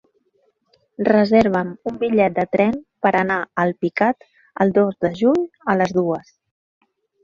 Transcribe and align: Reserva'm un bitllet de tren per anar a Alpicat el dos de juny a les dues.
Reserva'm 1.09 1.69
un 1.91 1.99
bitllet 2.05 2.37
de 2.41 2.47
tren 2.57 2.75
per 3.07 3.13
anar 3.21 3.39
a 3.45 3.55
Alpicat 3.69 4.29
el 4.67 4.77
dos 4.83 5.01
de 5.07 5.17
juny 5.25 5.49
a 5.77 5.81
les 5.83 5.99
dues. 6.03 6.39